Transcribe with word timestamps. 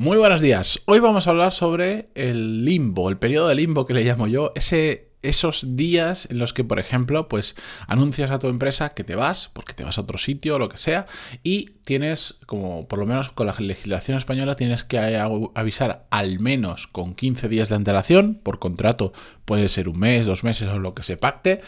Muy 0.00 0.16
buenos 0.16 0.40
días. 0.40 0.80
Hoy 0.86 0.98
vamos 0.98 1.26
a 1.26 1.30
hablar 1.30 1.52
sobre 1.52 2.08
el 2.14 2.64
limbo, 2.64 3.10
el 3.10 3.18
periodo 3.18 3.48
de 3.48 3.54
limbo 3.54 3.84
que 3.84 3.92
le 3.92 4.02
llamo 4.02 4.26
yo, 4.28 4.50
ese 4.54 5.10
esos 5.20 5.76
días 5.76 6.26
en 6.30 6.38
los 6.38 6.54
que, 6.54 6.64
por 6.64 6.78
ejemplo, 6.78 7.28
pues 7.28 7.54
anuncias 7.86 8.30
a 8.30 8.38
tu 8.38 8.48
empresa 8.48 8.94
que 8.94 9.04
te 9.04 9.14
vas, 9.14 9.50
porque 9.52 9.74
te 9.74 9.84
vas 9.84 9.98
a 9.98 10.00
otro 10.00 10.16
sitio 10.16 10.54
o 10.54 10.58
lo 10.58 10.70
que 10.70 10.78
sea, 10.78 11.04
y 11.42 11.66
tienes, 11.84 12.38
como 12.46 12.88
por 12.88 12.98
lo 12.98 13.04
menos 13.04 13.28
con 13.28 13.46
la 13.46 13.54
legislación 13.58 14.16
española, 14.16 14.56
tienes 14.56 14.84
que 14.84 14.98
avisar 15.54 16.06
al 16.08 16.40
menos 16.40 16.86
con 16.86 17.14
15 17.14 17.50
días 17.50 17.68
de 17.68 17.74
antelación, 17.74 18.40
por 18.42 18.58
contrato 18.58 19.12
puede 19.44 19.68
ser 19.68 19.86
un 19.86 19.98
mes, 19.98 20.24
dos 20.24 20.44
meses 20.44 20.70
o 20.70 20.78
lo 20.78 20.94
que 20.94 21.02
se 21.02 21.18
pacte, 21.18 21.60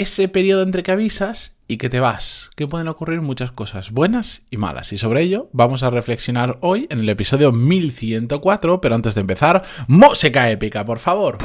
ese 0.00 0.28
periodo 0.28 0.62
entre 0.62 0.82
que 0.82 0.92
avisas 0.92 1.56
y 1.68 1.76
que 1.76 1.90
te 1.90 2.00
vas, 2.00 2.48
que 2.56 2.66
pueden 2.66 2.88
ocurrir 2.88 3.20
muchas 3.20 3.52
cosas 3.52 3.90
buenas 3.90 4.40
y 4.50 4.56
malas. 4.56 4.94
Y 4.94 4.98
sobre 4.98 5.20
ello 5.20 5.50
vamos 5.52 5.82
a 5.82 5.90
reflexionar 5.90 6.56
hoy 6.62 6.86
en 6.90 7.00
el 7.00 7.08
episodio 7.10 7.52
1104, 7.52 8.80
pero 8.80 8.94
antes 8.94 9.14
de 9.14 9.20
empezar, 9.20 9.62
música 9.88 10.50
épica, 10.50 10.86
por 10.86 11.00
favor. 11.00 11.36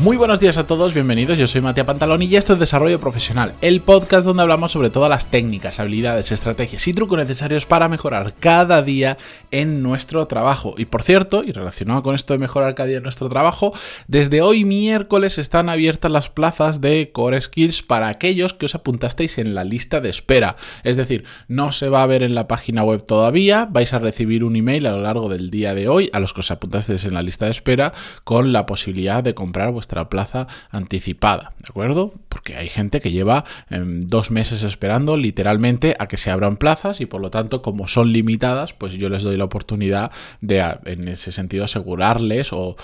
Muy 0.00 0.16
buenos 0.16 0.40
días 0.40 0.56
a 0.56 0.66
todos, 0.66 0.94
bienvenidos. 0.94 1.36
Yo 1.36 1.46
soy 1.46 1.60
Matías 1.60 1.86
Pantalón 1.86 2.22
y 2.22 2.34
esto 2.34 2.54
es 2.54 2.58
Desarrollo 2.58 2.98
Profesional, 3.00 3.52
el 3.60 3.82
podcast 3.82 4.24
donde 4.24 4.42
hablamos 4.42 4.72
sobre 4.72 4.88
todas 4.88 5.10
las 5.10 5.26
técnicas, 5.26 5.78
habilidades, 5.78 6.32
estrategias 6.32 6.88
y 6.88 6.94
trucos 6.94 7.18
necesarios 7.18 7.66
para 7.66 7.86
mejorar 7.86 8.32
cada 8.40 8.80
día 8.80 9.18
en 9.50 9.82
nuestro 9.82 10.24
trabajo. 10.24 10.74
Y 10.78 10.86
por 10.86 11.02
cierto, 11.02 11.44
y 11.44 11.52
relacionado 11.52 12.02
con 12.02 12.14
esto 12.14 12.32
de 12.32 12.38
mejorar 12.38 12.74
cada 12.74 12.86
día 12.86 12.96
en 12.96 13.02
nuestro 13.02 13.28
trabajo, 13.28 13.74
desde 14.08 14.40
hoy 14.40 14.64
miércoles 14.64 15.36
están 15.36 15.68
abiertas 15.68 16.10
las 16.10 16.30
plazas 16.30 16.80
de 16.80 17.10
Core 17.12 17.38
Skills 17.38 17.82
para 17.82 18.08
aquellos 18.08 18.54
que 18.54 18.64
os 18.64 18.74
apuntasteis 18.74 19.36
en 19.36 19.54
la 19.54 19.64
lista 19.64 20.00
de 20.00 20.08
espera. 20.08 20.56
Es 20.82 20.96
decir, 20.96 21.24
no 21.46 21.72
se 21.72 21.90
va 21.90 22.02
a 22.02 22.06
ver 22.06 22.22
en 22.22 22.34
la 22.34 22.48
página 22.48 22.84
web 22.84 23.04
todavía, 23.04 23.68
vais 23.70 23.92
a 23.92 23.98
recibir 23.98 24.44
un 24.44 24.56
email 24.56 24.86
a 24.86 24.92
lo 24.92 25.02
largo 25.02 25.28
del 25.28 25.50
día 25.50 25.74
de 25.74 25.88
hoy 25.88 26.08
a 26.14 26.20
los 26.20 26.32
que 26.32 26.40
os 26.40 26.50
apuntasteis 26.50 27.04
en 27.04 27.12
la 27.12 27.22
lista 27.22 27.44
de 27.44 27.50
espera 27.50 27.92
con 28.24 28.54
la 28.54 28.64
posibilidad 28.64 29.22
de 29.22 29.34
comprar 29.34 29.72
vuestra 29.72 29.89
plaza 30.08 30.46
anticipada, 30.70 31.52
¿de 31.58 31.66
acuerdo? 31.68 32.12
Porque 32.28 32.56
hay 32.56 32.68
gente 32.68 33.00
que 33.00 33.10
lleva 33.10 33.44
em, 33.70 34.02
dos 34.02 34.30
meses 34.30 34.62
esperando 34.62 35.16
literalmente 35.16 35.96
a 35.98 36.06
que 36.06 36.16
se 36.16 36.30
abran 36.30 36.56
plazas 36.56 37.00
y 37.00 37.06
por 37.06 37.20
lo 37.20 37.30
tanto 37.30 37.62
como 37.62 37.88
son 37.88 38.12
limitadas, 38.12 38.72
pues 38.72 38.92
yo 38.92 39.08
les 39.08 39.22
doy 39.22 39.36
la 39.36 39.44
oportunidad 39.44 40.10
de 40.40 40.60
en 40.84 41.08
ese 41.08 41.32
sentido 41.32 41.64
asegurarles 41.64 42.50
o, 42.52 42.76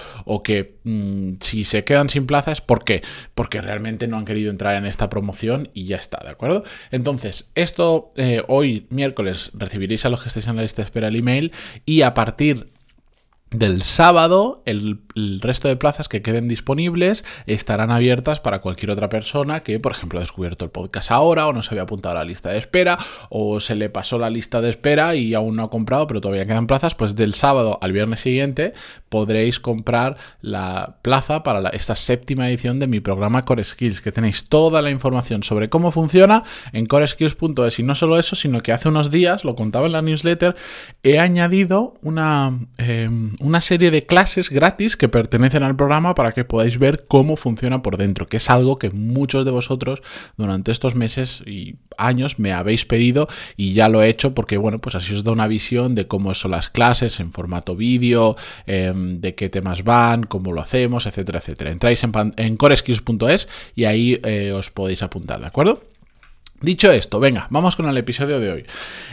que 0.43 0.79
mm, 0.85 1.35
si 1.41 1.65
se 1.65 1.85
quedan 1.85 2.09
sin 2.09 2.27
plazas, 2.27 2.61
¿por 2.61 2.85
qué? 2.85 3.03
Porque 3.35 3.61
realmente 3.61 4.07
no 4.07 4.17
han 4.17 4.25
querido 4.25 4.51
entrar 4.51 4.77
en 4.77 4.87
esta 4.87 5.09
promoción 5.09 5.71
y 5.75 5.85
ya 5.85 5.97
está, 5.97 6.19
¿de 6.25 6.31
acuerdo? 6.31 6.65
Entonces, 6.91 7.51
esto 7.55 8.13
eh, 8.17 8.43
hoy 8.49 8.87
miércoles 8.91 9.51
recibiréis 9.55 10.05
a 10.05 10.11
los 10.11 10.21
que 10.21 10.29
estéis 10.29 10.49
en 10.49 10.57
la 10.57 10.63
lista 10.63 10.83
de 10.83 10.87
espera 10.87 11.09
el 11.09 11.17
email 11.17 11.53
y 11.85 12.03
a 12.03 12.15
partir 12.15 12.76
del 13.51 13.83
sábado, 13.83 14.63
el, 14.67 14.99
resto 15.41 15.69
de 15.69 15.77
plazas 15.77 16.09
que 16.09 16.21
queden 16.21 16.49
disponibles 16.49 17.25
estarán 17.47 17.91
abiertas 17.91 18.41
para 18.41 18.61
cualquier 18.61 18.91
otra 18.91 19.09
persona 19.09 19.61
que, 19.61 19.79
por 19.79 19.93
ejemplo, 19.93 20.19
ha 20.19 20.23
descubierto 20.23 20.65
el 20.65 20.71
podcast 20.71 21.13
ahora 21.13 21.47
o 21.47 21.53
no 21.53 21.63
se 21.63 21.71
había 21.71 21.83
apuntado 21.83 22.17
a 22.17 22.19
la 22.19 22.25
lista 22.25 22.51
de 22.51 22.59
espera 22.59 22.99
o 23.31 23.61
se 23.61 23.77
le 23.77 23.89
pasó 23.89 24.19
la 24.19 24.31
lista 24.31 24.61
de 24.61 24.71
espera 24.71 25.15
y 25.15 25.33
aún 25.35 25.57
no 25.57 25.63
ha 25.63 25.71
comprado, 25.71 26.07
pero 26.07 26.21
todavía 26.21 26.45
quedan 26.45 26.67
plazas, 26.67 26.95
pues 26.95 27.15
del 27.15 27.35
sábado 27.35 27.79
al 27.81 27.93
viernes 27.93 28.21
siguiente 28.21 28.75
podréis 29.09 29.61
comprar 29.61 30.17
la 30.41 30.99
plaza 31.03 31.43
para 31.43 31.69
esta 31.71 31.97
séptima 31.97 32.49
edición 32.49 32.79
de 32.79 32.87
mi 32.87 33.01
programa 33.01 33.45
Core 33.45 33.65
Skills, 33.65 34.01
que 34.01 34.13
tenéis 34.13 34.49
toda 34.49 34.83
la 34.83 34.91
información 34.91 35.43
sobre 35.43 35.69
cómo 35.69 35.93
funciona 35.93 36.45
en 36.73 36.87
coreskills.es. 36.87 37.79
Y 37.79 37.83
no 37.83 37.95
solo 37.95 38.19
eso, 38.19 38.37
sino 38.37 38.61
que 38.61 38.73
hace 38.73 38.89
unos 38.89 39.11
días, 39.11 39.45
lo 39.45 39.55
contaba 39.55 39.87
en 39.87 39.93
la 39.93 40.03
newsletter, 40.03 40.57
he 41.03 41.19
añadido 41.19 41.95
una... 42.03 42.59
Em, 42.79 43.35
una 43.41 43.61
serie 43.61 43.91
de 43.91 44.07
clases 44.07 44.51
gratis 44.51 44.97
que 44.97 45.09
pertenecen 45.09 45.63
al 45.63 45.77
programa 45.77 46.15
para 46.15 46.33
que 46.33 46.45
podáis 46.45 46.79
ver 46.79 47.05
cómo 47.07 47.37
funciona 47.37 47.83
por 47.83 47.97
dentro, 47.97 48.27
que 48.27 48.39
es 48.39 48.51
algo 48.51 48.79
que 48.79 48.91
muchos 48.91 49.45
de 49.45 49.51
vosotros 49.51 50.03
durante 50.37 50.73
estos 50.73 50.95
meses 50.95 51.43
y 51.47 51.77
años 51.99 52.39
me 52.39 52.53
habéis 52.53 52.85
pedido 52.85 53.29
y 53.57 53.73
ya 53.73 53.89
lo 53.89 54.03
he 54.03 54.09
hecho 54.09 54.35
porque, 54.35 54.57
bueno, 54.57 54.79
pues 54.79 54.95
así 54.95 55.15
os 55.15 55.25
da 55.25 55.33
una 55.33 55.47
visión 55.47 55.95
de 55.95 56.07
cómo 56.07 56.35
son 56.35 56.51
las 56.53 56.69
clases 56.69 57.21
en 57.21 57.33
formato 57.33 57.77
vídeo, 57.77 58.37
de 58.97 59.35
qué 59.35 59.49
temas 59.49 59.85
van, 59.85 60.25
cómo 60.25 60.53
lo 60.53 60.61
hacemos, 60.61 61.07
etcétera, 61.07 61.39
etcétera. 61.39 61.71
Entráis 61.71 62.03
en, 62.05 62.13
en 62.37 62.57
coreskills.es 62.57 63.49
y 63.75 63.85
ahí 63.85 64.21
eh, 64.25 64.53
os 64.53 64.71
podéis 64.71 65.03
apuntar, 65.03 65.41
¿de 65.41 65.47
acuerdo? 65.47 65.83
Dicho 66.61 66.91
esto, 66.91 67.21
venga, 67.21 67.47
vamos 67.51 67.77
con 67.77 67.87
el 67.87 67.97
episodio 67.99 68.41
de 68.41 68.51
hoy. 68.51 68.67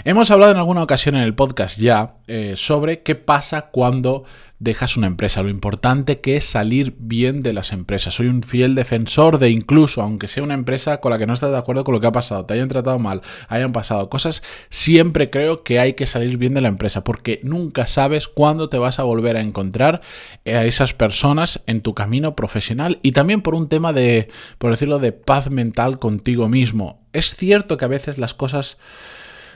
Hemos 0.06 0.32
hablado 0.32 0.54
en 0.54 0.58
alguna 0.58 0.82
ocasión 0.82 1.16
en 1.16 1.24
el 1.24 1.36
podcast 1.36 1.78
ya 1.78 2.16
eh, 2.28 2.54
sobre 2.56 3.02
qué 3.02 3.16
pasa 3.16 3.70
cuando 3.70 4.24
dejas 4.63 4.96
una 4.96 5.07
empresa, 5.07 5.44
lo 5.44 5.50
importante 5.50 6.22
que 6.22 6.38
es 6.38 6.46
salir 6.46 6.96
bien 6.97 7.41
de 7.41 7.51
las 7.51 7.74
empresas. 7.74 8.13
Soy 8.13 8.28
un 8.28 8.44
fiel 8.44 8.75
defensor 8.75 9.38
de 9.38 9.50
incluso, 9.50 10.01
aunque 10.01 10.29
sea 10.29 10.41
una 10.41 10.53
empresa 10.53 11.01
con 11.01 11.12
la 11.12 11.18
que 11.18 11.28
no 11.28 11.34
estás 11.34 11.51
de 11.51 11.57
acuerdo 11.57 11.84
con 11.84 11.94
lo 11.94 12.00
que 12.00 12.07
ha 12.07 12.13
pasado, 12.13 12.46
te 12.46 12.53
hayan 12.53 12.69
tratado 12.69 12.97
mal, 12.97 13.22
hayan 13.50 13.73
pasado 13.73 14.09
cosas, 14.09 14.41
siempre 14.69 15.29
creo 15.29 15.63
que 15.63 15.79
hay 15.79 15.94
que 15.94 16.06
salir 16.06 16.38
bien 16.38 16.53
de 16.53 16.62
la 16.62 16.69
empresa, 16.69 17.03
porque 17.03 17.41
nunca 17.44 17.88
sabes 17.88 18.29
cuándo 18.29 18.69
te 18.69 18.78
vas 18.78 19.00
a 19.00 19.03
volver 19.03 19.35
a 19.35 19.41
encontrar 19.41 20.02
a 20.46 20.63
esas 20.66 20.94
personas 20.94 21.62
en 21.68 21.81
tu 21.81 21.94
camino 21.94 22.35
profesional. 22.35 23.00
Y 23.02 23.12
también 23.12 23.41
por 23.41 23.56
un 23.56 23.68
tema 23.68 23.91
de, 23.91 24.29
por 24.59 24.72
decirlo, 24.72 25.00
de 25.00 25.12
paz 25.12 25.50
mental 25.50 26.00
contigo 26.00 26.47
mismo. 26.47 27.02
Es 27.12 27.35
cierto 27.35 27.78
que 27.78 27.85
a 27.85 27.90
veces 27.90 28.18
las 28.18 28.34
cosas, 28.34 28.78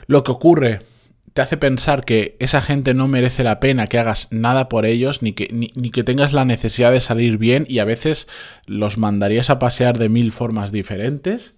lo 0.06 0.24
que 0.24 0.32
ocurre, 0.32 0.82
te 1.38 1.44
hace 1.44 1.58
pensar 1.58 2.04
que 2.04 2.36
esa 2.40 2.62
gente 2.62 2.96
no 2.96 3.08
merece 3.08 3.44
la 3.44 3.60
pena 3.60 3.86
que 3.86 4.00
hagas 4.00 4.28
nada 4.32 4.70
por 4.70 4.88
ellos, 4.88 5.22
ni 5.22 5.34
que, 5.34 5.48
ni, 5.54 5.92
que 5.92 6.04
tengas 6.04 6.34
la 6.34 6.46
necesidad 6.46 6.92
de 6.92 7.00
salir 7.00 7.38
bien, 7.38 7.64
y 7.70 7.78
a 7.78 7.86
veces 7.86 8.28
los 8.66 8.98
mandarías 8.98 9.52
a 9.52 9.60
pasear 9.60 10.00
de 10.00 10.10
mil 10.10 10.32
formas 10.32 10.72
diferentes. 10.72 11.54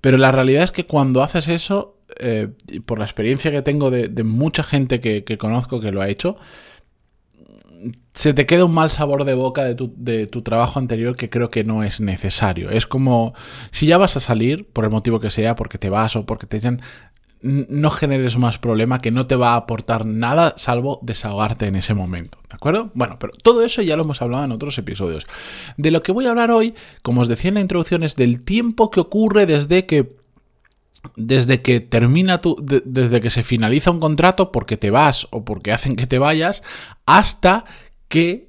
Pero 0.00 0.16
la 0.16 0.32
realidad 0.32 0.64
es 0.64 0.72
que 0.72 0.86
cuando 0.86 1.22
haces 1.22 1.46
eso, 1.46 2.00
eh, 2.18 2.48
por 2.86 2.98
la 2.98 3.04
experiencia 3.04 3.52
que 3.52 3.62
tengo 3.62 3.92
de, 3.92 4.24
mucha 4.24 4.64
gente 4.64 4.98
que, 4.98 5.22
que, 5.22 5.38
conozco 5.38 5.80
que 5.80 5.92
lo 5.92 6.02
ha 6.02 6.08
hecho, 6.08 6.36
se 8.14 8.32
te 8.32 8.46
queda 8.46 8.64
un 8.64 8.72
mal 8.72 8.90
sabor 8.90 9.24
de 9.24 9.34
boca 9.34 9.64
de 9.64 10.26
tu, 10.26 10.42
trabajo 10.42 10.78
anterior 10.78 11.16
que 11.16 11.30
creo 11.30 11.50
que 11.50 11.64
no 11.64 11.82
es 11.82 12.00
necesario. 12.00 12.70
Es 12.70 12.86
como 12.86 13.34
si 13.70 13.86
ya 13.86 13.98
vas 13.98 14.16
a 14.16 14.20
salir, 14.20 14.66
por 14.66 14.84
el 14.84 14.90
motivo 14.90 15.20
que 15.20 15.30
sea, 15.30 15.54
porque 15.54 15.78
te 15.78 15.90
vas 15.90 16.16
o 16.16 16.26
porque 16.26 16.46
te 16.46 16.56
echan, 16.56 16.80
no 17.44 17.90
generes 17.90 18.38
más 18.38 18.58
problema 18.58 19.00
que 19.00 19.10
no 19.10 19.26
te 19.26 19.36
va 19.36 19.52
a 19.52 19.56
aportar 19.56 20.06
nada 20.06 20.54
salvo 20.56 20.98
desahogarte 21.02 21.66
en 21.66 21.76
ese 21.76 21.92
momento. 21.92 22.38
¿De 22.48 22.56
acuerdo? 22.56 22.90
Bueno, 22.94 23.18
pero 23.18 23.34
todo 23.42 23.62
eso 23.62 23.82
ya 23.82 23.96
lo 23.96 24.04
hemos 24.04 24.22
hablado 24.22 24.44
en 24.44 24.52
otros 24.52 24.78
episodios. 24.78 25.26
De 25.76 25.90
lo 25.90 26.02
que 26.02 26.12
voy 26.12 26.24
a 26.24 26.30
hablar 26.30 26.50
hoy, 26.50 26.74
como 27.02 27.20
os 27.20 27.28
decía 27.28 27.48
en 27.48 27.56
la 27.56 27.60
introducción, 27.60 28.02
es 28.02 28.16
del 28.16 28.42
tiempo 28.44 28.90
que 28.90 29.00
ocurre 29.00 29.44
desde 29.44 29.84
que 29.84 30.16
desde 31.16 31.60
que 31.60 31.80
termina 31.80 32.40
tu, 32.40 32.56
desde 32.58 33.20
que 33.20 33.28
se 33.28 33.42
finaliza 33.42 33.90
un 33.90 34.00
contrato 34.00 34.50
porque 34.50 34.78
te 34.78 34.90
vas 34.90 35.26
o 35.30 35.44
porque 35.44 35.70
hacen 35.70 35.96
que 35.96 36.06
te 36.06 36.18
vayas 36.18 36.62
hasta 37.04 37.66
que 38.08 38.48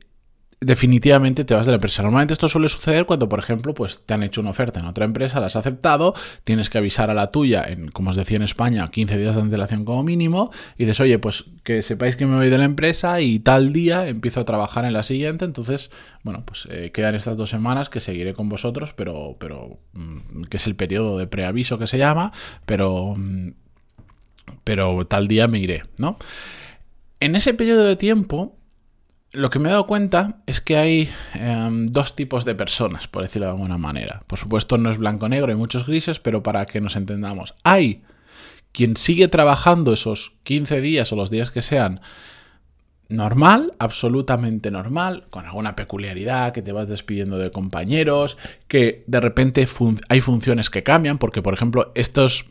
definitivamente 0.61 1.43
te 1.45 1.53
vas 1.53 1.65
de 1.65 1.71
la 1.71 1.75
empresa. 1.75 2.01
Normalmente 2.01 2.33
esto 2.33 2.49
suele 2.49 2.69
suceder 2.69 3.05
cuando, 3.05 3.29
por 3.29 3.39
ejemplo, 3.39 3.73
pues 3.73 4.01
te 4.05 4.13
han 4.13 4.23
hecho 4.23 4.41
una 4.41 4.51
oferta 4.51 4.79
en 4.79 4.85
otra 4.85 5.05
empresa, 5.05 5.39
la 5.39 5.47
has 5.47 5.55
aceptado, 5.55 6.15
tienes 6.43 6.69
que 6.69 6.77
avisar 6.77 7.09
a 7.09 7.13
la 7.13 7.31
tuya, 7.31 7.63
en, 7.67 7.89
como 7.89 8.09
os 8.09 8.15
decía 8.15 8.37
en 8.37 8.43
España, 8.43 8.87
15 8.87 9.17
días 9.17 9.35
de 9.35 9.41
antelación 9.41 9.85
como 9.85 10.03
mínimo, 10.03 10.51
y 10.77 10.85
dices, 10.85 10.99
oye, 11.01 11.19
pues 11.19 11.45
que 11.63 11.81
sepáis 11.81 12.15
que 12.15 12.25
me 12.25 12.35
voy 12.35 12.49
de 12.49 12.57
la 12.57 12.65
empresa 12.65 13.21
y 13.21 13.39
tal 13.39 13.73
día 13.73 14.07
empiezo 14.07 14.39
a 14.39 14.45
trabajar 14.45 14.85
en 14.85 14.93
la 14.93 15.03
siguiente, 15.03 15.45
entonces, 15.45 15.91
bueno, 16.23 16.43
pues 16.45 16.67
eh, 16.71 16.91
quedan 16.93 17.15
estas 17.15 17.37
dos 17.37 17.49
semanas 17.49 17.89
que 17.89 17.99
seguiré 17.99 18.33
con 18.33 18.49
vosotros, 18.49 18.93
pero, 18.93 19.35
pero 19.39 19.79
mm, 19.93 20.43
que 20.43 20.57
es 20.57 20.67
el 20.67 20.75
periodo 20.75 21.17
de 21.17 21.27
preaviso 21.27 21.77
que 21.77 21.87
se 21.87 21.97
llama, 21.97 22.31
pero, 22.65 23.13
mm, 23.17 23.51
pero 24.63 25.05
tal 25.05 25.27
día 25.27 25.47
me 25.47 25.59
iré, 25.59 25.83
¿no? 25.97 26.17
En 27.19 27.35
ese 27.35 27.53
periodo 27.53 27.83
de 27.83 27.95
tiempo, 27.95 28.57
lo 29.31 29.49
que 29.49 29.59
me 29.59 29.69
he 29.69 29.71
dado 29.71 29.87
cuenta 29.87 30.37
es 30.45 30.61
que 30.61 30.77
hay 30.77 31.09
em, 31.33 31.87
dos 31.87 32.15
tipos 32.15 32.45
de 32.45 32.55
personas, 32.55 33.07
por 33.07 33.23
decirlo 33.23 33.47
de 33.47 33.53
alguna 33.53 33.77
manera. 33.77 34.23
Por 34.27 34.39
supuesto, 34.39 34.77
no 34.77 34.89
es 34.89 34.97
blanco-negro, 34.97 35.51
hay 35.51 35.57
muchos 35.57 35.85
grises, 35.85 36.19
pero 36.19 36.43
para 36.43 36.65
que 36.65 36.81
nos 36.81 36.95
entendamos, 36.95 37.53
hay 37.63 38.03
quien 38.71 38.97
sigue 38.97 39.27
trabajando 39.27 39.93
esos 39.93 40.33
15 40.43 40.81
días 40.81 41.11
o 41.11 41.15
los 41.15 41.29
días 41.29 41.49
que 41.49 41.61
sean 41.61 42.01
normal, 43.07 43.73
absolutamente 43.79 44.71
normal, 44.71 45.27
con 45.29 45.45
alguna 45.45 45.75
peculiaridad, 45.75 46.53
que 46.53 46.61
te 46.61 46.71
vas 46.71 46.87
despidiendo 46.87 47.37
de 47.37 47.51
compañeros, 47.51 48.37
que 48.67 49.03
de 49.07 49.19
repente 49.19 49.67
hay 50.09 50.21
funciones 50.21 50.69
que 50.69 50.83
cambian, 50.83 51.17
porque 51.17 51.41
por 51.41 51.53
ejemplo 51.53 51.91
estos 51.95 52.45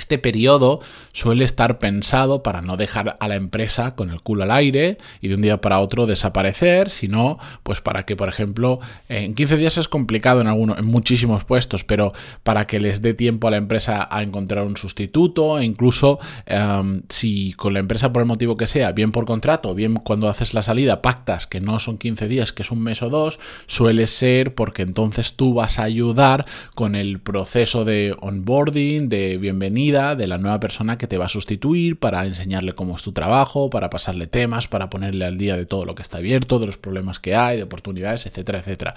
este 0.00 0.18
periodo 0.18 0.80
suele 1.12 1.44
estar 1.44 1.78
pensado 1.78 2.42
para 2.42 2.62
no 2.62 2.76
dejar 2.76 3.16
a 3.20 3.28
la 3.28 3.36
empresa 3.36 3.94
con 3.94 4.10
el 4.10 4.22
culo 4.22 4.44
al 4.44 4.50
aire 4.50 4.96
y 5.20 5.28
de 5.28 5.34
un 5.34 5.42
día 5.42 5.60
para 5.60 5.78
otro 5.78 6.06
desaparecer, 6.06 6.88
sino 6.88 7.38
pues 7.62 7.82
para 7.82 8.04
que, 8.06 8.16
por 8.16 8.28
ejemplo, 8.28 8.80
en 9.08 9.34
15 9.34 9.58
días 9.58 9.76
es 9.76 9.88
complicado 9.88 10.40
en 10.40 10.46
algunos, 10.46 10.78
en 10.78 10.86
muchísimos 10.86 11.44
puestos, 11.44 11.84
pero 11.84 12.12
para 12.42 12.66
que 12.66 12.80
les 12.80 13.02
dé 13.02 13.12
tiempo 13.12 13.46
a 13.46 13.50
la 13.50 13.58
empresa 13.58 14.08
a 14.10 14.22
encontrar 14.22 14.64
un 14.64 14.78
sustituto, 14.78 15.58
e 15.58 15.64
incluso 15.64 16.18
em, 16.46 17.02
si 17.10 17.52
con 17.52 17.74
la 17.74 17.80
empresa 17.80 18.10
por 18.10 18.22
el 18.22 18.26
motivo 18.26 18.56
que 18.56 18.66
sea, 18.66 18.92
bien 18.92 19.12
por 19.12 19.26
contrato, 19.26 19.74
bien 19.74 19.96
cuando 19.96 20.28
haces 20.28 20.54
la 20.54 20.62
salida, 20.62 21.02
pactas 21.02 21.46
que 21.46 21.60
no 21.60 21.78
son 21.78 21.98
15 21.98 22.26
días, 22.26 22.52
que 22.52 22.62
es 22.62 22.70
un 22.70 22.82
mes 22.82 23.02
o 23.02 23.10
dos, 23.10 23.38
suele 23.66 24.06
ser 24.06 24.54
porque 24.54 24.82
entonces 24.82 25.36
tú 25.36 25.52
vas 25.52 25.78
a 25.78 25.82
ayudar 25.82 26.46
con 26.74 26.94
el 26.94 27.20
proceso 27.20 27.84
de 27.84 28.16
onboarding, 28.18 29.10
de 29.10 29.36
bienvenida 29.36 29.89
de 29.90 30.26
la 30.26 30.38
nueva 30.38 30.60
persona 30.60 30.96
que 30.96 31.06
te 31.06 31.18
va 31.18 31.26
a 31.26 31.28
sustituir 31.28 31.98
para 31.98 32.24
enseñarle 32.26 32.74
cómo 32.74 32.96
es 32.96 33.02
tu 33.02 33.12
trabajo, 33.12 33.70
para 33.70 33.90
pasarle 33.90 34.26
temas, 34.26 34.68
para 34.68 34.88
ponerle 34.88 35.24
al 35.24 35.36
día 35.36 35.56
de 35.56 35.66
todo 35.66 35.84
lo 35.84 35.94
que 35.94 36.02
está 36.02 36.18
abierto, 36.18 36.58
de 36.58 36.66
los 36.66 36.78
problemas 36.78 37.18
que 37.18 37.34
hay, 37.34 37.56
de 37.56 37.64
oportunidades, 37.64 38.26
etcétera, 38.26 38.60
etcétera. 38.60 38.94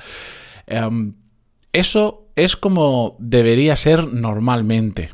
Em, 0.67 1.15
eso 1.71 2.27
es 2.35 2.55
como 2.55 3.17
debería 3.19 3.75
ser 3.75 4.07
normalmente. 4.13 5.11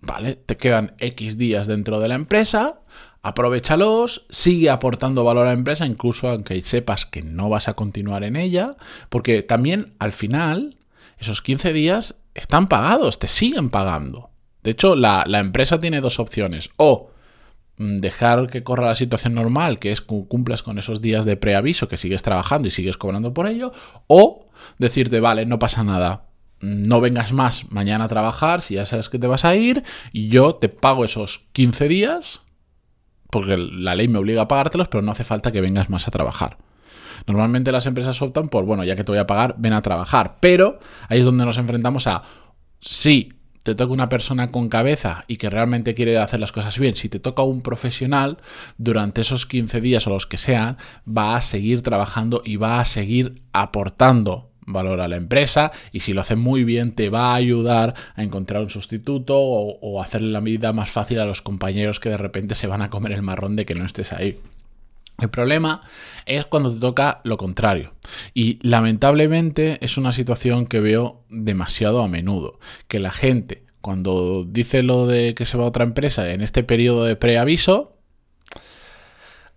¿Vale? 0.00 0.34
Te 0.34 0.56
quedan 0.56 0.94
X 0.98 1.38
días 1.38 1.68
dentro 1.68 2.00
de 2.00 2.08
la 2.08 2.16
empresa, 2.16 2.80
aprovechalos, 3.22 4.26
sigue 4.30 4.68
aportando 4.68 5.22
valor 5.22 5.46
a 5.46 5.50
la 5.50 5.54
empresa, 5.54 5.86
incluso 5.86 6.28
aunque 6.28 6.60
sepas 6.60 7.06
que 7.06 7.22
no 7.22 7.48
vas 7.48 7.68
a 7.68 7.74
continuar 7.74 8.24
en 8.24 8.34
ella, 8.34 8.74
porque 9.10 9.42
también 9.42 9.94
al 10.00 10.10
final 10.10 10.76
esos 11.18 11.40
15 11.40 11.72
días 11.72 12.16
están 12.34 12.68
pagados, 12.68 13.20
te 13.20 13.28
siguen 13.28 13.70
pagando. 13.70 14.31
De 14.62 14.70
hecho, 14.70 14.96
la, 14.96 15.24
empresa 15.38 15.80
tiene 15.80 16.00
dos 16.00 16.18
opciones. 16.18 16.70
O 16.76 17.10
mm, 17.78 17.98
dejar 17.98 18.46
que 18.46 18.62
corra 18.62 18.86
la 18.86 18.94
situación 18.94 19.34
normal, 19.34 19.78
que 19.78 19.92
es 19.92 20.00
cumplas 20.00 20.62
con 20.62 20.78
esos 20.78 21.00
días 21.00 21.24
de 21.24 21.36
preaviso, 21.36 21.88
que 21.88 21.96
sigues 21.96 22.22
trabajando 22.22 22.68
y 22.68 22.70
sigues 22.70 22.96
cobrando 22.96 23.34
por 23.34 23.46
ello, 23.46 23.72
o 24.06 24.48
decirte, 24.78 25.20
vale, 25.20 25.46
no 25.46 25.58
pasa 25.58 25.84
nada, 25.84 26.26
no 26.60 27.00
vengas 27.00 27.32
más 27.32 27.70
mañana 27.70 28.04
a 28.04 28.08
trabajar 28.08 28.60
si 28.60 28.74
ya 28.74 28.86
sabes 28.86 29.08
que 29.08 29.18
te 29.18 29.26
vas 29.26 29.44
a 29.44 29.56
ir, 29.56 29.82
y 30.12 30.28
yo 30.28 30.54
te 30.54 30.68
pago 30.68 31.04
esos 31.04 31.44
15 31.52 31.88
días, 31.88 32.42
porque 33.30 33.56
la 33.56 33.94
ley 33.94 34.08
me 34.08 34.18
obliga 34.18 34.42
a 34.42 34.48
pagártelos, 34.48 34.88
pero 34.88 35.02
no 35.02 35.10
hace 35.10 35.24
falta 35.24 35.50
que 35.50 35.60
vengas 35.60 35.90
más 35.90 36.06
a 36.06 36.10
trabajar. 36.10 36.58
Normalmente 37.26 37.72
las 37.72 37.86
empresas 37.86 38.20
optan 38.22 38.48
por, 38.48 38.64
bueno, 38.64 38.84
ya 38.84 38.96
que 38.96 39.04
te 39.04 39.12
voy 39.12 39.18
a 39.18 39.26
pagar, 39.26 39.56
ven 39.58 39.72
a 39.72 39.82
trabajar, 39.82 40.38
pero 40.40 40.78
ahí 41.08 41.20
es 41.20 41.24
donde 41.24 41.44
nos 41.44 41.58
enfrentamos 41.58 42.06
a, 42.06 42.22
sí, 42.80 43.32
te 43.62 43.74
toca 43.74 43.92
una 43.92 44.08
persona 44.08 44.50
con 44.50 44.68
cabeza 44.68 45.24
y 45.28 45.36
que 45.36 45.50
realmente 45.50 45.94
quiere 45.94 46.18
hacer 46.18 46.40
las 46.40 46.52
cosas 46.52 46.78
bien, 46.78 46.96
si 46.96 47.08
te 47.08 47.20
toca 47.20 47.42
un 47.42 47.62
profesional, 47.62 48.38
durante 48.78 49.20
esos 49.20 49.46
15 49.46 49.80
días 49.80 50.06
o 50.06 50.10
los 50.10 50.26
que 50.26 50.38
sean, 50.38 50.76
va 51.06 51.36
a 51.36 51.42
seguir 51.42 51.82
trabajando 51.82 52.42
y 52.44 52.56
va 52.56 52.80
a 52.80 52.84
seguir 52.84 53.42
aportando 53.52 54.50
valor 54.66 55.00
a 55.00 55.08
la 55.08 55.16
empresa 55.16 55.72
y 55.90 56.00
si 56.00 56.12
lo 56.12 56.20
hace 56.20 56.36
muy 56.36 56.64
bien 56.64 56.92
te 56.92 57.10
va 57.10 57.32
a 57.32 57.34
ayudar 57.34 57.94
a 58.14 58.22
encontrar 58.22 58.62
un 58.62 58.70
sustituto 58.70 59.36
o, 59.38 60.02
hacerle 60.02 60.30
la 60.30 60.40
vida 60.40 60.72
más 60.72 60.90
fácil 60.90 61.20
a 61.20 61.24
los 61.24 61.42
compañeros 61.42 62.00
que 62.00 62.10
de 62.10 62.16
repente 62.16 62.54
se 62.54 62.66
van 62.66 62.82
a 62.82 62.90
comer 62.90 63.12
el 63.12 63.22
marrón 63.22 63.56
de 63.56 63.66
que 63.66 63.74
no 63.74 63.84
estés 63.84 64.12
ahí. 64.12 64.38
El 65.22 65.30
problema 65.30 65.82
es 66.26 66.46
cuando 66.46 66.74
te 66.74 66.80
toca 66.80 67.20
lo 67.22 67.36
contrario. 67.36 67.94
Y 68.34 68.58
lamentablemente 68.66 69.78
es 69.80 69.96
una 69.96 70.12
situación 70.12 70.66
que 70.66 70.80
veo 70.80 71.24
demasiado 71.30 72.02
a 72.02 72.08
menudo. 72.08 72.58
Que 72.88 72.98
la 72.98 73.12
gente, 73.12 73.64
cuando 73.80 74.44
dice 74.44 74.82
lo 74.82 75.06
de 75.06 75.34
que 75.34 75.46
se 75.46 75.56
va 75.56 75.64
a 75.64 75.68
otra 75.68 75.84
empresa 75.84 76.28
en 76.32 76.40
este 76.40 76.64
periodo 76.64 77.04
de 77.04 77.14
preaviso, 77.14 77.98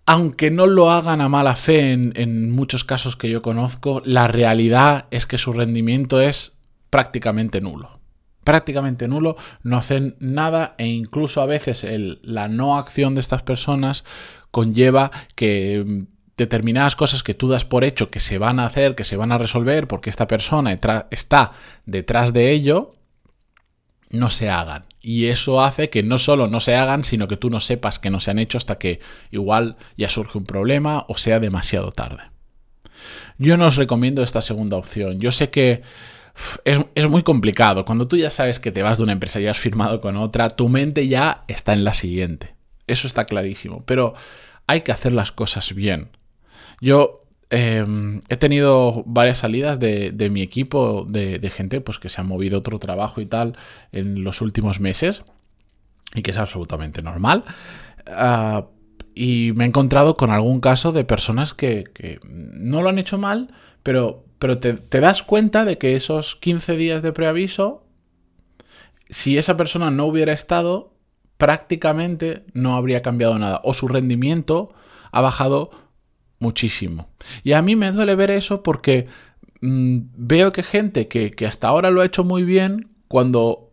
aunque 0.05 0.51
no 0.51 0.67
lo 0.67 0.91
hagan 0.91 1.19
a 1.19 1.29
mala 1.29 1.55
fe 1.55 1.93
en, 1.93 2.51
muchos 2.51 2.83
casos 2.83 3.15
que 3.15 3.31
yo 3.31 3.41
conozco, 3.41 4.03
la 4.05 4.27
realidad 4.27 5.07
es 5.09 5.25
que 5.25 5.39
su 5.39 5.51
rendimiento 5.51 6.21
es 6.21 6.57
prácticamente 6.91 7.59
nulo. 7.59 7.99
Prácticamente 8.43 9.07
nulo, 9.07 9.35
no 9.63 9.77
hacen 9.77 10.15
nada 10.19 10.75
e 10.77 10.85
incluso 10.85 11.41
a 11.41 11.47
veces 11.47 11.83
la 12.21 12.47
no 12.47 12.77
acción 12.77 13.15
de 13.15 13.21
estas 13.21 13.41
personas 13.41 14.03
conlleva 14.55 15.11
que 15.35 15.83
mm, 15.85 16.03
determinadas 16.37 16.95
cosas 16.95 17.23
que 17.23 17.33
tú 17.33 17.49
das 17.49 17.65
por 17.65 17.83
hecho 17.83 18.09
que 18.09 18.21
se 18.21 18.37
van 18.37 18.61
a 18.61 18.65
hacer, 18.65 18.95
que 18.95 19.03
se 19.03 19.17
van 19.17 19.33
a 19.33 19.37
resolver, 19.37 19.85
porque 19.89 20.09
esta 20.09 20.29
persona 20.29 20.71
está 21.11 21.51
detrás 21.85 22.31
de 22.31 22.51
ello, 22.51 22.95
no 24.09 24.29
se 24.29 24.49
hagan. 24.49 24.85
Y 25.01 25.25
eso 25.25 25.61
hace 25.61 25.89
que 25.89 26.03
no 26.03 26.17
solo 26.17 26.47
no 26.47 26.61
se 26.61 26.73
hagan, 26.73 27.03
sino 27.03 27.27
que 27.27 27.35
tú 27.35 27.49
no 27.49 27.59
sepas 27.59 27.99
que 27.99 28.09
no 28.09 28.21
se 28.21 28.31
han 28.31 28.39
hecho 28.39 28.57
hasta 28.57 28.77
que 28.77 29.01
igual 29.29 29.75
ya 29.97 30.09
surge 30.09 30.37
un 30.37 30.45
problema 30.45 31.03
o 31.09 31.17
sea 31.17 31.41
demasiado 31.41 31.91
tarde. 31.91 32.23
Yo 33.37 33.57
no 33.57 33.65
os 33.65 33.75
recomiendo 33.75 34.23
esta 34.23 34.41
segunda 34.41 34.77
opción. 34.77 35.19
Yo 35.19 35.33
sé 35.33 35.49
que 35.49 35.81
es, 36.63 36.79
es, 36.95 37.09
muy 37.09 37.23
complicado. 37.23 37.83
Cuando 37.83 38.07
tú 38.07 38.15
ya 38.15 38.29
sabes 38.29 38.59
que 38.59 38.71
te 38.71 38.83
vas 38.83 38.99
de 38.99 39.03
una 39.03 39.11
empresa 39.11 39.41
y 39.41 39.47
has 39.47 39.57
firmado 39.57 39.99
con 39.99 40.15
otra, 40.15 40.49
tu 40.49 40.69
mente 40.69 41.09
ya 41.09 41.43
está 41.49 41.73
en 41.73 41.83
la 41.83 41.93
siguiente. 41.93 42.54
Eso 42.87 43.07
está 43.07 43.25
clarísimo. 43.25 43.83
Pero 43.85 44.13
hay 44.67 44.81
que 44.81 44.91
hacer 44.91 45.11
las 45.11 45.31
cosas 45.31 45.73
bien. 45.73 46.09
Yo 46.81 47.23
em, 47.49 48.21
he 48.29 48.37
tenido 48.37 49.03
varias 49.05 49.39
salidas 49.39 49.79
de, 49.79 50.29
mi 50.31 50.41
equipo, 50.41 51.05
de, 51.07 51.39
gente 51.49 51.81
pues, 51.81 51.99
que 51.99 52.09
se 52.09 52.21
ha 52.21 52.23
movido 52.23 52.59
otro 52.59 52.79
trabajo 52.79 53.21
y 53.21 53.25
tal 53.25 53.57
en 53.91 54.23
los 54.23 54.41
últimos 54.41 54.79
meses, 54.79 55.23
y 56.13 56.21
que 56.21 56.31
es 56.31 56.37
absolutamente 56.37 57.01
normal. 57.01 57.43
Ah, 58.07 58.67
y 59.13 59.51
me 59.55 59.63
he 59.63 59.67
encontrado 59.67 60.17
con 60.17 60.31
algún 60.31 60.59
caso 60.59 60.91
de 60.91 61.05
personas 61.05 61.53
que, 61.53 62.19
no 62.23 62.81
lo 62.81 62.89
han 62.89 62.99
hecho 62.99 63.17
mal, 63.17 63.51
pero, 63.81 64.25
pero 64.39 64.57
te, 64.57 64.73
te 64.73 64.99
das 64.99 65.23
cuenta 65.23 65.63
de 65.63 65.77
que 65.77 65.95
esos 65.95 66.35
15 66.35 66.75
días 66.75 67.01
de 67.01 67.13
preaviso, 67.13 67.85
si 69.09 69.37
esa 69.37 69.55
persona 69.55 69.91
no 69.91 70.05
hubiera 70.05 70.33
estado, 70.33 70.94
prácticamente 71.37 72.45
no 72.53 72.75
habría 72.75 73.01
cambiado 73.01 73.37
nada 73.37 73.61
o 73.63 73.73
su 73.73 73.87
rendimiento 73.87 74.73
ha 75.11 75.21
bajado 75.21 75.71
muchísimo. 76.39 77.09
Y 77.43 77.53
a 77.53 77.61
mí 77.61 77.75
me 77.75 77.91
duele 77.91 78.15
ver 78.15 78.31
eso 78.31 78.63
porque 78.63 79.07
mm, 79.61 79.97
veo 80.15 80.51
que 80.51 80.63
gente 80.63 81.07
que, 81.07 81.31
que 81.31 81.45
hasta 81.45 81.67
ahora 81.67 81.89
lo 81.89 82.01
ha 82.01 82.05
hecho 82.05 82.23
muy 82.23 82.43
bien, 82.43 82.89
cuando 83.07 83.71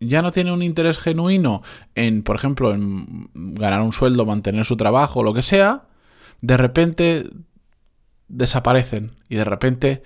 ya 0.00 0.22
no 0.22 0.30
tiene 0.30 0.52
un 0.52 0.62
interés 0.62 0.98
genuino 0.98 1.62
en, 1.94 2.22
por 2.22 2.36
ejemplo, 2.36 2.74
en 2.74 3.30
ganar 3.34 3.80
un 3.82 3.92
sueldo, 3.92 4.26
mantener 4.26 4.64
su 4.64 4.76
trabajo 4.76 5.22
lo 5.22 5.32
que 5.32 5.42
sea, 5.42 5.86
de 6.40 6.56
repente 6.56 7.30
desaparecen 8.28 9.12
y 9.28 9.36
de 9.36 9.44
repente 9.44 10.02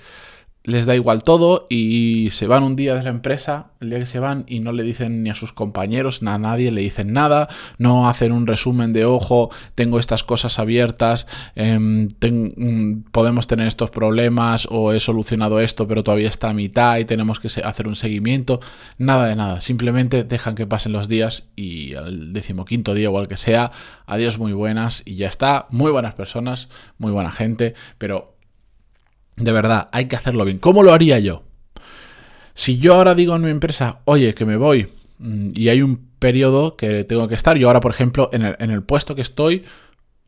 les 0.64 0.84
da 0.84 0.94
igual 0.94 1.22
todo 1.22 1.66
y 1.70 2.28
se 2.32 2.46
van 2.46 2.62
un 2.62 2.76
día 2.76 2.94
de 2.94 3.02
la 3.02 3.10
empresa, 3.10 3.70
el 3.80 3.90
día 3.90 3.98
que 3.98 4.06
se 4.06 4.18
van 4.18 4.44
y 4.46 4.60
no 4.60 4.72
le 4.72 4.82
dicen 4.82 5.22
ni 5.22 5.30
a 5.30 5.34
sus 5.34 5.52
compañeros, 5.52 6.22
ni 6.22 6.30
a 6.30 6.38
nadie 6.38 6.70
le 6.70 6.82
dicen 6.82 7.12
nada, 7.12 7.48
no 7.78 8.08
hacen 8.08 8.32
un 8.32 8.46
resumen 8.46 8.92
de 8.92 9.06
ojo, 9.06 9.48
tengo 9.74 9.98
estas 9.98 10.22
cosas 10.22 10.58
abiertas, 10.58 11.26
em, 11.54 12.08
mm, 12.20 13.04
podemos 13.10 13.46
tener 13.46 13.66
estos 13.66 13.90
problemas 13.90 14.68
o 14.70 14.92
he 14.92 15.00
solucionado 15.00 15.60
esto 15.60 15.86
pero 15.88 16.04
todavía 16.04 16.28
está 16.28 16.50
a 16.50 16.54
mitad 16.54 16.98
y 16.98 17.06
tenemos 17.06 17.40
que 17.40 17.48
hacer 17.62 17.88
un 17.88 17.96
seguimiento, 17.96 18.60
nada 18.98 19.26
de 19.26 19.36
nada, 19.36 19.60
simplemente 19.62 20.24
dejan 20.24 20.54
que 20.54 20.66
pasen 20.66 20.92
los 20.92 21.08
días 21.08 21.48
y 21.56 21.94
al 21.94 22.32
decimoquinto 22.34 22.92
día 22.94 23.10
o 23.10 23.20
que 23.24 23.36
sea, 23.36 23.70
adiós 24.06 24.38
muy 24.38 24.52
buenas 24.52 25.02
y 25.06 25.16
ya 25.16 25.28
está, 25.28 25.66
muy 25.70 25.90
buenas 25.90 26.14
personas, 26.14 26.68
muy 26.98 27.12
buena 27.12 27.30
gente, 27.30 27.74
pero 27.98 28.39
de 29.36 29.52
verdad, 29.52 29.88
hay 29.92 30.06
que 30.06 30.16
hacerlo 30.16 30.44
bien. 30.44 30.58
¿Cómo 30.58 30.82
lo 30.82 30.92
haría 30.92 31.18
yo? 31.18 31.44
Si 32.54 32.78
yo 32.78 32.94
ahora 32.94 33.14
digo 33.14 33.34
en 33.34 33.42
mi 33.42 33.50
empresa, 33.50 34.00
oye, 34.04 34.34
que 34.34 34.44
me 34.44 34.56
voy 34.56 34.88
mm, 35.18 35.48
y 35.54 35.68
hay 35.68 35.82
un 35.82 36.10
periodo 36.18 36.76
que 36.76 37.04
tengo 37.04 37.26
que 37.28 37.34
estar, 37.34 37.56
yo 37.56 37.68
ahora, 37.68 37.80
por 37.80 37.92
ejemplo, 37.92 38.28
en 38.32 38.44
el, 38.70 38.82
puesto 38.82 39.14
que 39.14 39.22
estoy, 39.22 39.64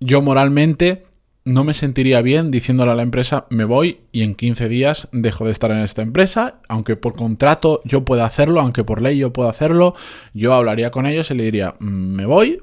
yo 0.01 0.23
moralmente 0.23 1.03
no 1.45 1.65
me 1.65 1.75
sentiría 1.75 2.23
bien 2.23 2.51
diciéndole 2.51 2.93
a 2.93 2.95
la 2.95 3.03
empresa, 3.03 3.47
me 3.51 3.65
voy 3.65 3.99
y 4.13 4.23
en 4.23 4.35
15 4.35 4.69
días 4.69 5.09
dejo 5.13 5.45
de 5.45 5.51
estar 5.51 5.71
en 5.73 5.81
esta 5.81 6.01
empresa, 6.01 6.61
aunque 6.69 6.97
por 6.97 7.15
contrato 7.15 7.83
yo 7.85 8.05
pueda 8.05 8.25
hacerlo, 8.25 8.61
aunque 8.61 8.85
por 8.85 9.03
ley 9.03 9.19
yo 9.19 9.33
pueda 9.33 9.51
hacerlo, 9.51 9.95
yo 10.33 10.55
hablaría 10.55 10.91
con 10.91 11.05
ellos 11.05 11.31
y 11.31 11.35
le 11.35 11.45
diría, 11.45 11.75
mm, 11.79 11.87
me 11.87 12.27
voy. 12.27 12.63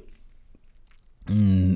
Mm, 1.28 1.76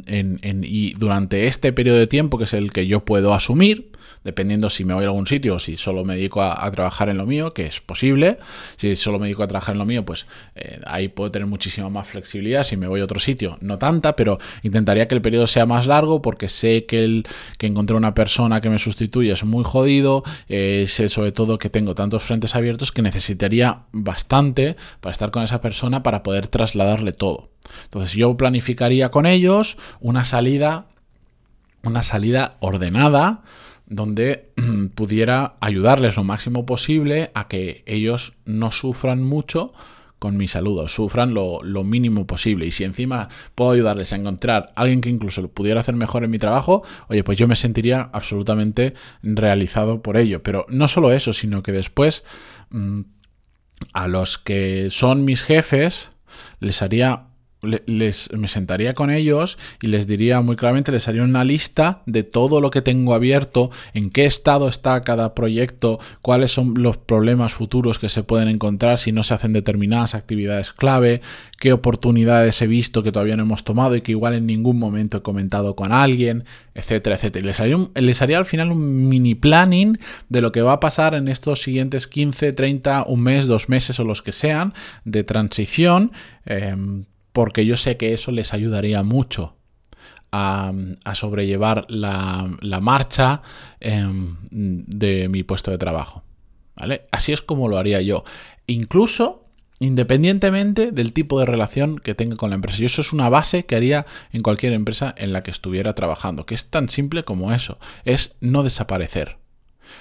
y 0.64 0.94
durante 0.96 1.46
este 1.46 1.74
periodo 1.74 2.00
de 2.00 2.08
tiempo, 2.08 2.40
que 2.40 2.46
es 2.46 2.54
el 2.54 2.72
que 2.72 2.88
yo 2.88 3.06
puedo 3.06 3.36
asumir, 3.36 3.92
dependiendo 4.24 4.70
si 4.70 4.86
me 4.86 4.94
voy 4.94 5.04
a 5.04 5.08
algún 5.08 5.28
sitio 5.28 5.56
o 5.56 5.60
si 5.60 5.78
solo 5.78 6.06
me 6.06 6.16
dedico 6.16 6.42
a, 6.42 6.70
trabajar 6.72 7.10
en 7.10 7.18
lo 7.18 7.26
mío, 7.26 7.54
que 7.54 7.66
es 7.66 7.80
posible. 7.82 8.38
Si 8.78 8.96
solo 8.96 9.20
me 9.20 9.28
dedico 9.28 9.44
a 9.44 9.48
trabajar 9.48 9.76
en 9.76 9.80
lo 9.80 9.86
mío, 9.86 10.06
pues 10.06 10.26
eh, 10.56 10.80
ahí 10.86 11.08
puedo 11.08 11.32
tener 11.32 11.48
muchísima 11.48 11.90
más 11.90 12.08
flexibilidad. 12.08 12.64
Si 12.64 12.78
me 12.78 12.88
voy 12.88 13.02
a 13.02 13.04
otro 13.04 13.20
sitio, 13.20 13.58
no 13.62 13.78
tanta, 13.78 14.16
pero 14.16 14.40
intentaría 14.64 15.08
que 15.08 15.16
el 15.16 15.22
periodo 15.22 15.48
sea 15.48 15.66
más 15.66 15.88
largo 15.88 16.22
porque 16.22 16.50
sé 16.50 16.86
que, 16.86 17.04
el, 17.04 17.28
que 17.58 17.68
encontré 17.68 17.96
una 17.96 18.14
persona 18.14 18.62
que 18.62 18.70
me 18.70 18.80
sustituye 18.80 19.32
es 19.32 19.44
muy 19.44 19.64
jodido. 19.64 20.24
Eh, 20.48 20.86
sé 20.88 21.10
sobre 21.10 21.32
todo 21.32 21.60
que 21.60 21.70
tengo 21.70 21.96
tantos 21.96 22.24
frentes 22.24 22.56
abiertos 22.56 22.92
que 22.92 23.02
necesitaría 23.02 23.84
bastante 23.92 24.76
para 25.02 25.12
estar 25.12 25.32
con 25.32 25.44
esa 25.44 25.62
persona 25.62 26.04
para 26.04 26.24
poder 26.24 26.48
trasladarle 26.48 27.12
todo. 27.12 27.50
Entonces 27.86 28.14
yo 28.14 28.36
planificaría 28.38 29.10
con 29.10 29.26
ellos 29.26 29.78
una 30.00 30.26
salida, 30.26 30.88
una 31.84 32.04
salida 32.04 32.58
ordenada 32.60 33.44
donde 33.86 34.52
pudiera 34.96 35.56
ayudarles 35.60 36.16
lo 36.16 36.24
máximo 36.24 36.66
posible 36.66 37.32
a 37.34 37.48
que 37.48 37.84
ellos 37.86 38.34
no 38.46 38.72
sufran 38.72 39.24
mucho 39.24 39.74
con 40.24 40.38
mi 40.38 40.48
saludo, 40.48 40.88
sufran 40.88 41.34
lo, 41.34 41.62
mínimo 41.84 42.26
posible. 42.26 42.66
Y 42.66 42.72
si 42.72 42.86
encima 42.86 43.28
puedo 43.56 43.72
ayudarles 43.72 44.14
a 44.14 44.16
encontrar 44.16 44.72
a 44.74 44.82
alguien 44.82 45.02
que 45.02 45.10
incluso 45.10 45.42
lo 45.42 45.50
pudiera 45.50 45.82
hacer 45.82 45.96
mejor 45.96 46.24
en 46.24 46.32
mi 46.32 46.38
trabajo, 46.38 46.82
oye, 47.10 47.26
pues 47.26 47.38
yo 47.38 47.46
me 47.46 47.58
sentiría 47.58 48.10
absolutamente 48.14 48.94
realizado 49.22 50.02
por 50.02 50.16
ello. 50.16 50.42
Pero 50.42 50.66
no 50.70 50.88
solo 50.88 51.12
eso, 51.12 51.34
sino 51.34 51.62
que 51.62 51.74
después 51.74 52.24
mm, 52.70 53.02
a 53.92 54.08
los 54.08 54.38
que 54.38 54.88
son 54.92 55.26
mis 55.26 55.44
jefes 55.44 56.12
les 56.62 56.82
haría 56.82 57.24
les, 57.64 58.32
me 58.34 58.48
sentaría 58.48 58.94
con 58.94 59.10
ellos 59.10 59.58
y 59.82 59.88
les 59.88 60.08
diría 60.08 60.42
muy 60.42 60.56
claramente, 60.56 60.92
les 60.92 61.08
haría 61.08 61.24
una 61.24 61.44
lista 61.44 62.02
de 62.06 62.24
todo 62.24 62.62
lo 62.62 62.70
que 62.70 62.82
tengo 62.82 63.14
abierto, 63.14 63.72
en 63.94 64.10
qué 64.10 64.26
estado 64.26 64.68
está 64.68 65.02
cada 65.02 65.34
proyecto, 65.34 66.00
cuáles 66.22 66.52
son 66.52 66.74
los 66.78 66.98
problemas 66.98 67.54
futuros 67.54 68.00
que 68.00 68.10
se 68.10 68.24
pueden 68.24 68.50
encontrar 68.50 68.98
si 68.98 69.12
no 69.12 69.24
se 69.24 69.34
hacen 69.34 69.54
determinadas 69.54 70.16
actividades 70.16 70.72
clave, 70.72 71.22
qué 71.60 71.74
oportunidades 71.74 72.62
he 72.62 72.68
visto 72.68 73.04
que 73.04 73.12
todavía 73.12 73.38
no 73.38 73.44
hemos 73.44 73.64
tomado 73.64 73.96
y 73.96 74.02
que 74.02 74.12
igual 74.12 74.34
en 74.34 74.46
ningún 74.46 74.78
momento 74.78 75.18
he 75.18 75.22
comentado 75.22 75.76
con 75.76 75.92
alguien, 75.92 76.46
etcétera, 76.76 77.16
etcétera. 77.16 77.46
les 77.46 77.60
haría, 77.60 77.78
les 77.96 78.22
haría 78.22 78.38
al 78.38 78.46
final 78.46 78.72
un 78.72 79.08
mini 79.08 79.36
planning 79.36 79.98
de 80.30 80.42
lo 80.42 80.52
que 80.52 80.62
va 80.62 80.74
a 80.74 80.80
pasar 80.80 81.14
en 81.14 81.28
estos 81.28 81.62
siguientes 81.62 82.08
15, 82.08 82.54
30, 82.54 83.06
un 83.08 83.22
mes, 83.22 83.46
dos 83.46 83.70
meses 83.70 84.00
o 84.00 84.04
los 84.04 84.22
que 84.22 84.32
sean 84.32 84.74
de 85.06 85.24
transición. 85.24 86.12
Em, 86.46 87.06
porque 87.34 87.66
yo 87.66 87.78
sé 87.78 87.98
que 87.98 88.14
eso 88.14 88.32
les 88.32 88.54
ayudaría 88.54 89.04
mucho 89.04 89.58
a, 90.32 90.72
sobrellevar 91.14 91.86
la, 91.90 92.80
marcha 92.82 93.42
em, 93.80 94.38
de 94.50 95.28
mi 95.30 95.44
puesto 95.44 95.70
de 95.70 95.78
trabajo. 95.78 96.24
¿vale? 96.76 97.06
Así 97.12 97.34
es 97.34 97.42
como 97.42 97.68
lo 97.68 97.78
haría 97.78 98.02
yo. 98.02 98.24
Incluso 98.66 99.44
independientemente 99.80 100.92
del 100.92 101.12
tipo 101.12 101.40
de 101.40 101.46
relación 101.46 102.00
que 102.00 102.16
tenga 102.16 102.38
con 102.38 102.52
la 102.52 102.56
empresa. 102.56 102.82
Y 102.82 102.86
eso 102.86 103.02
es 103.02 103.12
una 103.12 103.30
base 103.30 103.66
que 103.66 103.76
haría 103.76 104.06
en 104.32 104.42
cualquier 104.42 104.72
empresa 104.72 105.14
en 105.18 105.34
la 105.34 105.44
que 105.44 105.52
estuviera 105.52 105.94
trabajando, 105.94 106.46
que 106.46 106.56
es 106.56 106.68
tan 106.68 106.88
simple 106.88 107.24
como 107.24 107.52
eso, 107.52 107.80
es 108.06 108.36
no 108.40 108.64
desaparecer. 108.64 109.38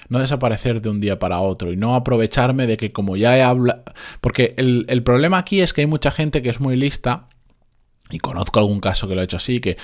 No 0.08 0.18
desaparecer 0.18 0.80
de 0.80 0.90
un 0.90 1.00
día 1.00 1.18
para 1.18 1.40
otro 1.40 1.72
y 1.72 1.76
no 1.76 1.94
aprovecharme 1.94 2.66
de 2.66 2.76
que 2.76 2.92
como 2.92 3.16
ya 3.16 3.36
he 3.36 3.42
hablado... 3.42 3.82
Porque 4.20 4.54
el, 4.56 5.02
problema 5.02 5.38
aquí 5.38 5.60
es 5.60 5.72
que 5.72 5.82
hay 5.82 5.86
mucha 5.86 6.10
gente 6.10 6.42
que 6.42 6.50
es 6.50 6.60
muy 6.60 6.76
lista, 6.76 7.28
y 8.10 8.18
conozco 8.18 8.58
algún 8.58 8.80
caso 8.80 9.08
que 9.08 9.14
lo 9.14 9.20
ha 9.20 9.24
hecho 9.24 9.38
así, 9.38 9.60
que 9.60 9.76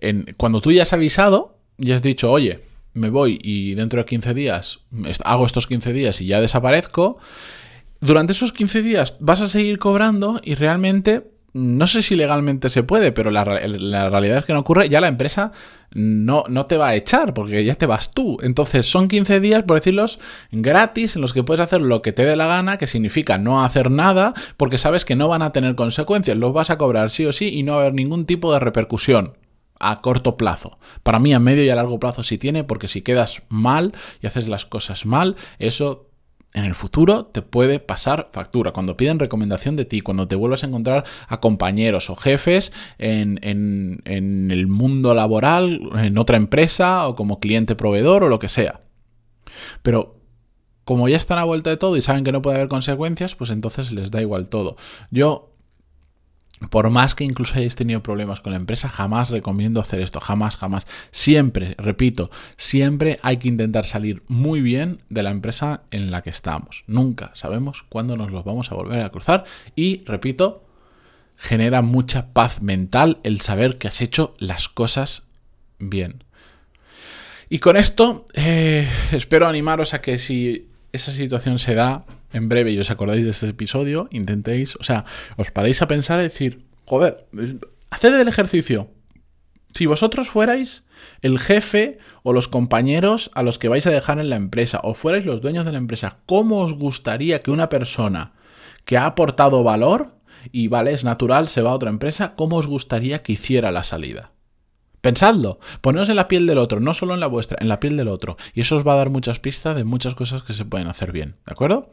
en, 0.00 0.34
cuando 0.36 0.60
tú 0.60 0.72
ya 0.72 0.82
has 0.82 0.92
avisado 0.92 1.58
y 1.78 1.92
has 1.92 2.02
dicho, 2.02 2.30
oye, 2.30 2.62
me 2.94 3.10
voy 3.10 3.38
y 3.42 3.74
dentro 3.74 3.98
de 3.98 4.06
15 4.06 4.34
días 4.34 4.80
hago 5.24 5.46
estos 5.46 5.66
15 5.66 5.92
días 5.92 6.20
y 6.20 6.26
ya 6.26 6.40
desaparezco, 6.40 7.18
durante 8.00 8.32
esos 8.32 8.52
15 8.52 8.82
días 8.82 9.16
vas 9.20 9.40
a 9.40 9.48
seguir 9.48 9.78
cobrando 9.78 10.40
y 10.42 10.54
realmente 10.54 11.35
no 11.56 11.86
sé 11.86 12.02
si 12.02 12.16
legalmente 12.16 12.68
se 12.68 12.82
puede, 12.82 13.12
pero 13.12 13.30
la, 13.30 13.42
realidad 13.42 14.38
es 14.38 14.44
que 14.44 14.52
no 14.52 14.58
ocurre. 14.58 14.90
Ya 14.90 15.00
la 15.00 15.08
empresa 15.08 15.52
no, 15.90 16.44
no, 16.48 16.66
te 16.66 16.76
va 16.76 16.88
a 16.88 16.94
echar 16.94 17.32
porque 17.32 17.64
ya 17.64 17.76
te 17.76 17.86
vas 17.86 18.12
tú. 18.12 18.36
Entonces 18.42 18.84
son 18.86 19.08
15 19.08 19.40
días, 19.40 19.62
por 19.62 19.78
decirlos, 19.78 20.20
gratis 20.52 21.16
en 21.16 21.22
los 21.22 21.32
que 21.32 21.42
puedes 21.42 21.62
hacer 21.62 21.80
lo 21.80 22.02
que 22.02 22.12
te 22.12 22.26
dé 22.26 22.36
la 22.36 22.46
gana, 22.46 22.76
que 22.76 22.86
significa 22.86 23.38
no 23.38 23.64
hacer 23.64 23.90
nada, 23.90 24.34
porque 24.58 24.76
sabes 24.76 25.06
que 25.06 25.16
no 25.16 25.28
van 25.28 25.40
a 25.40 25.52
tener 25.52 25.74
consecuencias. 25.76 26.36
Los 26.36 26.52
vas 26.52 26.68
a 26.68 26.76
cobrar 26.76 27.08
sí 27.08 27.24
o 27.24 27.32
sí 27.32 27.48
y 27.48 27.62
no 27.62 27.72
va 27.72 27.78
a 27.78 27.80
haber 27.82 27.94
ningún 27.94 28.26
tipo 28.26 28.52
de 28.52 28.60
repercusión 28.60 29.32
a 29.80 30.02
corto 30.02 30.36
plazo. 30.36 30.78
Para 31.02 31.20
mí 31.20 31.32
a 31.32 31.40
medio 31.40 31.64
y 31.64 31.70
a 31.70 31.76
largo 31.76 31.98
plazo 31.98 32.22
sí 32.22 32.36
tiene, 32.36 32.64
porque 32.64 32.88
si 32.88 33.00
quedas 33.00 33.42
mal 33.48 33.92
y 34.20 34.26
haces 34.26 34.46
las 34.46 34.66
cosas 34.66 35.06
mal, 35.06 35.36
eso 35.58 36.06
en 36.56 36.64
el 36.64 36.74
futuro 36.74 37.26
te 37.26 37.42
puede 37.42 37.80
pasar 37.80 38.30
factura. 38.32 38.72
Cuando 38.72 38.96
piden 38.96 39.18
recomendación 39.18 39.76
de 39.76 39.84
ti, 39.84 40.00
cuando 40.00 40.26
te 40.26 40.36
vuelvas 40.36 40.64
a 40.64 40.66
encontrar 40.66 41.04
a 41.28 41.38
compañeros 41.38 42.08
o 42.08 42.16
jefes 42.16 42.72
en, 42.96 43.38
el 43.42 44.66
mundo 44.66 45.12
laboral, 45.12 45.90
en 46.02 46.16
otra 46.16 46.38
empresa 46.38 47.06
o 47.06 47.14
como 47.14 47.40
cliente 47.40 47.76
proveedor 47.76 48.24
o 48.24 48.28
lo 48.28 48.38
que 48.38 48.48
sea. 48.48 48.80
Pero 49.82 50.18
como 50.84 51.10
ya 51.10 51.18
están 51.18 51.38
a 51.38 51.44
vuelta 51.44 51.68
de 51.68 51.76
todo 51.76 51.98
y 51.98 52.02
saben 52.02 52.24
que 52.24 52.32
no 52.32 52.40
puede 52.40 52.56
haber 52.56 52.68
consecuencias, 52.68 53.34
pues 53.34 53.50
entonces 53.50 53.92
les 53.92 54.10
da 54.10 54.22
igual 54.22 54.48
todo. 54.48 54.76
Yo 55.10 55.55
por 56.70 56.88
más 56.90 57.14
que 57.14 57.24
incluso 57.24 57.54
hayáis 57.54 57.76
tenido 57.76 58.02
problemas 58.02 58.40
con 58.40 58.52
la 58.52 58.58
empresa, 58.58 58.88
jamás 58.88 59.30
recomiendo 59.30 59.80
hacer 59.80 60.00
esto, 60.00 60.20
jamás, 60.20 60.56
jamás. 60.56 60.86
Siempre, 61.10 61.74
repito, 61.76 62.30
siempre 62.56 63.18
hay 63.22 63.36
que 63.36 63.48
intentar 63.48 63.84
salir 63.84 64.22
muy 64.28 64.60
bien 64.62 65.02
de 65.10 65.22
la 65.22 65.30
empresa 65.30 65.82
en 65.90 66.10
la 66.10 66.22
que 66.22 66.30
estamos. 66.30 66.84
Nunca 66.86 67.32
sabemos 67.34 67.84
cuándo 67.88 68.16
nos 68.16 68.32
los 68.32 68.44
vamos 68.44 68.72
a 68.72 68.74
volver 68.74 69.00
a 69.00 69.10
cruzar 69.10 69.44
y, 69.74 70.02
repito, 70.06 70.64
genera 71.36 71.82
mucha 71.82 72.32
paz 72.32 72.62
mental 72.62 73.18
el 73.22 73.40
saber 73.42 73.76
que 73.76 73.88
has 73.88 74.00
hecho 74.00 74.34
las 74.38 74.68
cosas 74.68 75.24
bien. 75.78 76.24
Y 77.50 77.58
con 77.58 77.76
esto, 77.76 78.24
eh, 78.34 78.88
espero 79.12 79.46
animaros 79.46 79.94
a 79.94 80.00
que 80.00 80.18
si 80.18 80.68
esa 80.92 81.12
situación 81.12 81.58
se 81.58 81.74
da 81.74 82.06
en 82.32 82.48
breve 82.48 82.72
y 82.72 82.78
os 82.78 82.90
acordáis 82.90 83.24
de 83.24 83.30
este 83.30 83.48
episodio, 83.48 84.08
intentéis, 84.10 84.76
o 84.76 84.82
sea, 84.82 85.04
os 85.36 85.50
paráis 85.50 85.82
a 85.82 85.88
pensar 85.88 86.20
y 86.20 86.24
decir, 86.24 86.64
joder, 86.84 87.26
haced 87.90 88.20
el 88.20 88.28
ejercicio. 88.28 88.90
Si 89.74 89.86
vosotros 89.86 90.28
fuerais 90.28 90.84
el 91.20 91.38
jefe 91.38 91.98
o 92.22 92.32
los 92.32 92.48
compañeros 92.48 93.30
a 93.34 93.42
los 93.42 93.58
que 93.58 93.68
vais 93.68 93.86
a 93.86 93.90
dejar 93.90 94.18
en 94.18 94.30
la 94.30 94.36
empresa, 94.36 94.80
o 94.82 94.94
fuerais 94.94 95.26
los 95.26 95.42
dueños 95.42 95.66
de 95.66 95.72
la 95.72 95.78
empresa, 95.78 96.18
¿cómo 96.26 96.60
os 96.60 96.72
gustaría 96.72 97.40
que 97.40 97.50
una 97.50 97.68
persona 97.68 98.32
que 98.84 98.96
ha 98.96 99.06
aportado 99.06 99.62
valor 99.62 100.16
y 100.52 100.68
vale, 100.68 100.92
es 100.92 101.04
natural, 101.04 101.48
se 101.48 101.62
va 101.62 101.70
a 101.70 101.74
otra 101.74 101.90
empresa, 101.90 102.34
¿cómo 102.36 102.56
os 102.56 102.66
gustaría 102.66 103.22
que 103.22 103.32
hiciera 103.32 103.70
la 103.70 103.84
salida? 103.84 104.32
Pensadlo, 105.06 105.60
poneos 105.82 106.08
en 106.08 106.16
la 106.16 106.26
piel 106.26 106.48
del 106.48 106.58
otro, 106.58 106.80
no 106.80 106.92
solo 106.92 107.14
en 107.14 107.20
la 107.20 107.28
vuestra, 107.28 107.58
en 107.60 107.68
la 107.68 107.78
piel 107.78 107.96
del 107.96 108.08
otro. 108.08 108.36
Y 108.54 108.62
eso 108.62 108.74
os 108.74 108.84
va 108.84 108.94
a 108.94 108.96
dar 108.96 109.08
muchas 109.08 109.38
pistas 109.38 109.76
de 109.76 109.84
muchas 109.84 110.16
cosas 110.16 110.42
que 110.42 110.52
se 110.52 110.64
pueden 110.64 110.88
hacer 110.88 111.12
bien, 111.12 111.36
¿de 111.46 111.52
acuerdo? 111.52 111.92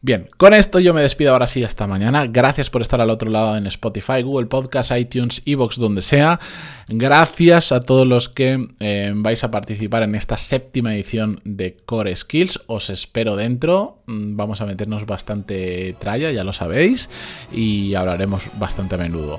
Bien, 0.00 0.28
con 0.36 0.52
esto 0.52 0.80
yo 0.80 0.92
me 0.92 1.02
despido 1.02 1.30
ahora 1.30 1.46
sí 1.46 1.62
hasta 1.62 1.86
mañana. 1.86 2.26
Gracias 2.26 2.68
por 2.68 2.82
estar 2.82 3.00
al 3.00 3.10
otro 3.10 3.30
lado 3.30 3.56
en 3.56 3.68
Spotify, 3.68 4.22
Google 4.22 4.46
Podcast, 4.46 4.90
iTunes, 4.90 5.40
Evox, 5.46 5.76
donde 5.76 6.02
sea. 6.02 6.40
Gracias 6.88 7.70
a 7.70 7.78
todos 7.78 8.04
los 8.04 8.28
que 8.28 8.66
eh, 8.80 9.12
vais 9.14 9.44
a 9.44 9.52
participar 9.52 10.02
en 10.02 10.16
esta 10.16 10.36
séptima 10.36 10.92
edición 10.92 11.40
de 11.44 11.76
Core 11.86 12.16
Skills. 12.16 12.58
Os 12.66 12.90
espero 12.90 13.36
dentro. 13.36 14.02
Mm, 14.06 14.34
vamos 14.34 14.60
a 14.60 14.66
meternos 14.66 15.06
bastante 15.06 15.94
tralla, 16.00 16.32
ya 16.32 16.42
lo 16.42 16.52
sabéis, 16.52 17.08
y 17.52 17.94
hablaremos 17.94 18.42
bastante 18.58 18.96
a 18.96 18.98
menudo. 18.98 19.38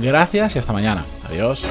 Gracias 0.00 0.54
y 0.54 0.60
hasta 0.60 0.72
mañana. 0.72 1.04
Adiós. 1.28 1.64